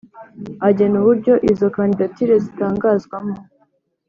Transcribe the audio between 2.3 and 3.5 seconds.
zitangazwamo